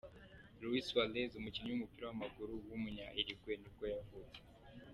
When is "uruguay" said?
3.19-3.57